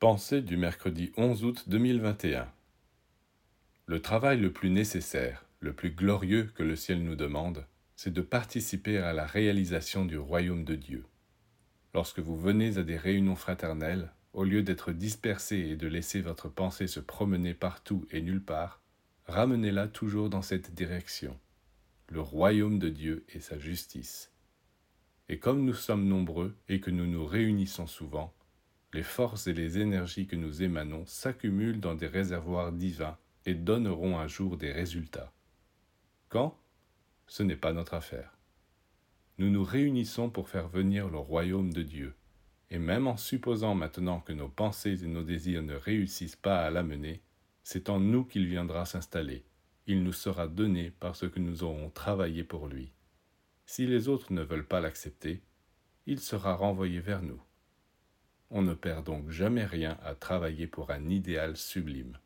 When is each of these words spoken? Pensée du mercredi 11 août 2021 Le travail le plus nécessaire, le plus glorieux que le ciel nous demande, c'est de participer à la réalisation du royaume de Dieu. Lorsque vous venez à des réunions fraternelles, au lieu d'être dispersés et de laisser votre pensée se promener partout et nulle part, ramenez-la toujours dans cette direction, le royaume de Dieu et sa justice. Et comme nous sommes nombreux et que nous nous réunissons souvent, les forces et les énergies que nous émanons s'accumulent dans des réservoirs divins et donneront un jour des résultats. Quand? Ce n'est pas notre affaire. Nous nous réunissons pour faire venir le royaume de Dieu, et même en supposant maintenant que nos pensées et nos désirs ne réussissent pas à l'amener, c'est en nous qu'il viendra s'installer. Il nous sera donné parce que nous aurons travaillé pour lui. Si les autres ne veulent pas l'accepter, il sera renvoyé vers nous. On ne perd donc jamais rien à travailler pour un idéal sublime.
Pensée 0.00 0.40
du 0.40 0.56
mercredi 0.56 1.12
11 1.18 1.44
août 1.44 1.64
2021 1.66 2.50
Le 3.84 4.00
travail 4.00 4.40
le 4.40 4.50
plus 4.50 4.70
nécessaire, 4.70 5.44
le 5.58 5.74
plus 5.74 5.90
glorieux 5.90 6.50
que 6.54 6.62
le 6.62 6.74
ciel 6.74 7.04
nous 7.04 7.16
demande, 7.16 7.66
c'est 7.96 8.10
de 8.10 8.22
participer 8.22 8.96
à 8.96 9.12
la 9.12 9.26
réalisation 9.26 10.06
du 10.06 10.16
royaume 10.16 10.64
de 10.64 10.74
Dieu. 10.74 11.04
Lorsque 11.92 12.18
vous 12.18 12.40
venez 12.40 12.78
à 12.78 12.82
des 12.82 12.96
réunions 12.96 13.36
fraternelles, 13.36 14.10
au 14.32 14.44
lieu 14.44 14.62
d'être 14.62 14.92
dispersés 14.92 15.58
et 15.58 15.76
de 15.76 15.86
laisser 15.86 16.22
votre 16.22 16.48
pensée 16.48 16.86
se 16.86 17.00
promener 17.00 17.52
partout 17.52 18.06
et 18.10 18.22
nulle 18.22 18.42
part, 18.42 18.80
ramenez-la 19.26 19.86
toujours 19.86 20.30
dans 20.30 20.40
cette 20.40 20.72
direction, 20.72 21.38
le 22.08 22.22
royaume 22.22 22.78
de 22.78 22.88
Dieu 22.88 23.26
et 23.34 23.40
sa 23.40 23.58
justice. 23.58 24.32
Et 25.28 25.38
comme 25.38 25.62
nous 25.62 25.74
sommes 25.74 26.08
nombreux 26.08 26.56
et 26.70 26.80
que 26.80 26.90
nous 26.90 27.06
nous 27.06 27.26
réunissons 27.26 27.86
souvent, 27.86 28.32
les 28.92 29.02
forces 29.02 29.46
et 29.46 29.52
les 29.52 29.78
énergies 29.78 30.26
que 30.26 30.36
nous 30.36 30.62
émanons 30.62 31.06
s'accumulent 31.06 31.80
dans 31.80 31.94
des 31.94 32.08
réservoirs 32.08 32.72
divins 32.72 33.16
et 33.46 33.54
donneront 33.54 34.18
un 34.18 34.26
jour 34.26 34.56
des 34.56 34.72
résultats. 34.72 35.32
Quand? 36.28 36.58
Ce 37.26 37.42
n'est 37.42 37.56
pas 37.56 37.72
notre 37.72 37.94
affaire. 37.94 38.36
Nous 39.38 39.50
nous 39.50 39.64
réunissons 39.64 40.28
pour 40.28 40.48
faire 40.48 40.68
venir 40.68 41.08
le 41.08 41.18
royaume 41.18 41.72
de 41.72 41.82
Dieu, 41.82 42.14
et 42.70 42.78
même 42.78 43.06
en 43.06 43.16
supposant 43.16 43.74
maintenant 43.74 44.20
que 44.20 44.32
nos 44.32 44.48
pensées 44.48 45.04
et 45.04 45.08
nos 45.08 45.22
désirs 45.22 45.62
ne 45.62 45.74
réussissent 45.74 46.36
pas 46.36 46.64
à 46.64 46.70
l'amener, 46.70 47.22
c'est 47.62 47.88
en 47.88 48.00
nous 48.00 48.24
qu'il 48.24 48.46
viendra 48.46 48.84
s'installer. 48.84 49.44
Il 49.86 50.02
nous 50.02 50.12
sera 50.12 50.46
donné 50.46 50.90
parce 50.90 51.28
que 51.28 51.40
nous 51.40 51.62
aurons 51.62 51.90
travaillé 51.90 52.44
pour 52.44 52.66
lui. 52.66 52.92
Si 53.66 53.86
les 53.86 54.08
autres 54.08 54.32
ne 54.32 54.42
veulent 54.42 54.66
pas 54.66 54.80
l'accepter, 54.80 55.42
il 56.06 56.20
sera 56.20 56.54
renvoyé 56.54 57.00
vers 57.00 57.22
nous. 57.22 57.40
On 58.50 58.62
ne 58.62 58.74
perd 58.74 59.06
donc 59.06 59.30
jamais 59.30 59.64
rien 59.64 59.96
à 60.02 60.14
travailler 60.14 60.66
pour 60.66 60.90
un 60.90 61.08
idéal 61.08 61.56
sublime. 61.56 62.18